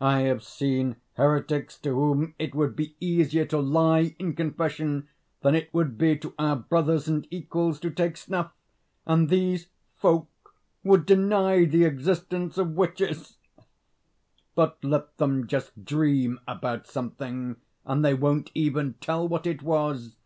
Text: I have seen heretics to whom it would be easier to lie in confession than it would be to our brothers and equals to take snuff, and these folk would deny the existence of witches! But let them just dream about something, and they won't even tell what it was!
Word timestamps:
I 0.00 0.22
have 0.22 0.42
seen 0.42 0.96
heretics 1.14 1.78
to 1.82 1.94
whom 1.94 2.34
it 2.40 2.56
would 2.56 2.74
be 2.74 2.96
easier 2.98 3.44
to 3.44 3.58
lie 3.60 4.16
in 4.18 4.34
confession 4.34 5.08
than 5.42 5.54
it 5.54 5.72
would 5.72 5.96
be 5.96 6.16
to 6.18 6.34
our 6.40 6.56
brothers 6.56 7.06
and 7.06 7.24
equals 7.30 7.78
to 7.78 7.90
take 7.92 8.16
snuff, 8.16 8.50
and 9.06 9.28
these 9.28 9.68
folk 9.94 10.28
would 10.82 11.06
deny 11.06 11.64
the 11.66 11.84
existence 11.84 12.58
of 12.58 12.70
witches! 12.72 13.36
But 14.56 14.76
let 14.82 15.18
them 15.18 15.46
just 15.46 15.84
dream 15.84 16.40
about 16.48 16.88
something, 16.88 17.54
and 17.84 18.04
they 18.04 18.12
won't 18.14 18.50
even 18.56 18.94
tell 18.94 19.28
what 19.28 19.46
it 19.46 19.62
was! 19.62 20.16